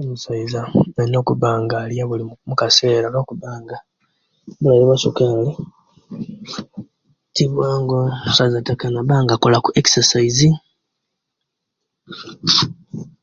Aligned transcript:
Omusaiza 0.00 0.60
olina 0.98 1.18
okuba 1.22 1.48
nga 1.62 1.76
alya 1.84 2.04
mukasera 2.48 3.06
kubanga 3.28 3.76
sukali 5.02 5.50
timwangu 7.34 7.96
omusaiza 8.08 8.56
ataka 8.60 8.86
naba 8.90 9.16
nga 9.22 9.34
akolaku 9.36 9.68
exercise 9.80 10.48